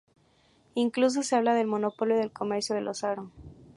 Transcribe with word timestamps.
Incluso 0.73 1.21
se 1.21 1.35
habla 1.35 1.53
del 1.53 1.67
monopolio 1.67 2.17
del 2.17 2.31
comercio 2.31 2.73
de 2.73 2.81
los 2.81 3.03
aro. 3.03 3.29